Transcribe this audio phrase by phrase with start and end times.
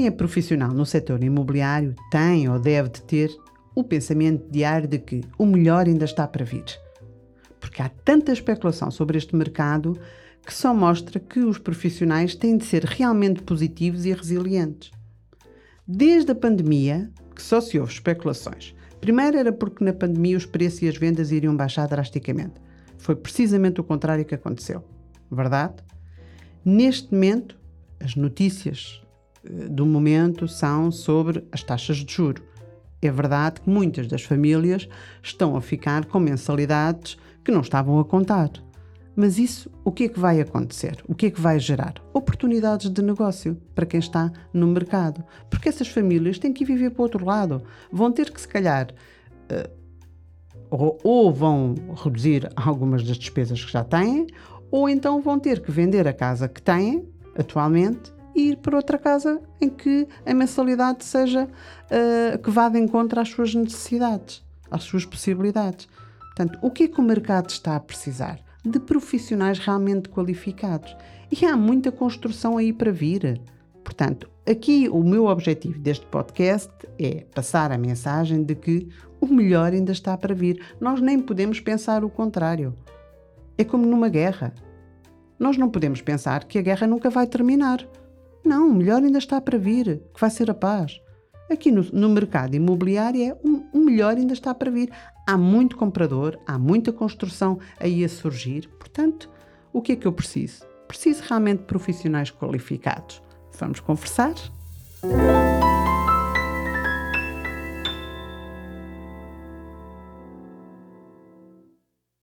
[0.00, 3.30] quem é profissional no setor imobiliário tem ou deve de ter
[3.74, 6.64] o pensamento diário de que o melhor ainda está para vir.
[7.60, 10.00] Porque há tanta especulação sobre este mercado
[10.42, 14.90] que só mostra que os profissionais têm de ser realmente positivos e resilientes.
[15.86, 18.74] Desde a pandemia, que só se houve especulações.
[19.02, 22.54] Primeiro era porque na pandemia os preços e as vendas iriam baixar drasticamente.
[22.96, 24.82] Foi precisamente o contrário que aconteceu.
[25.30, 25.74] Verdade?
[26.64, 27.60] Neste momento,
[28.02, 29.02] as notícias
[29.44, 32.42] do momento são sobre as taxas de juro.
[33.02, 34.88] É verdade que muitas das famílias
[35.22, 38.50] estão a ficar com mensalidades que não estavam a contar.
[39.16, 41.02] Mas isso, o que é que vai acontecer?
[41.08, 41.94] O que é que vai gerar?
[42.12, 45.24] Oportunidades de negócio para quem está no mercado.
[45.48, 47.62] Porque essas famílias têm que viver para o outro lado.
[47.90, 48.88] Vão ter que, se calhar,
[50.70, 54.26] ou, ou vão reduzir algumas das despesas que já têm,
[54.70, 58.12] ou então vão ter que vender a casa que têm atualmente
[58.48, 63.28] ir para outra casa em que a mensalidade seja uh, que vá de encontro às
[63.28, 65.88] suas necessidades, às suas possibilidades.
[66.18, 68.40] Portanto, o que é que o mercado está a precisar?
[68.64, 70.96] De profissionais realmente qualificados.
[71.30, 73.40] E há muita construção aí para vir.
[73.84, 78.88] Portanto, aqui o meu objetivo deste podcast é passar a mensagem de que
[79.20, 80.60] o melhor ainda está para vir.
[80.80, 82.74] Nós nem podemos pensar o contrário.
[83.58, 84.54] É como numa guerra.
[85.38, 87.86] Nós não podemos pensar que a guerra nunca vai terminar.
[88.44, 91.00] Não, o melhor ainda está para vir, que vai ser a paz.
[91.50, 94.90] Aqui no, no mercado imobiliário é o, o melhor ainda está para vir.
[95.26, 98.68] Há muito comprador, há muita construção aí a surgir.
[98.78, 99.28] Portanto,
[99.72, 100.64] o que é que eu preciso?
[100.86, 103.22] Preciso realmente de profissionais qualificados.
[103.58, 104.34] Vamos conversar?